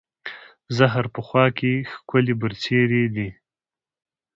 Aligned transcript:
زهر 0.77 1.05
په 1.13 1.21
خوا 1.27 1.45
کې، 1.57 1.73
ښکلې 1.93 2.33
برسېرې 2.41 3.03
دي 3.15 3.29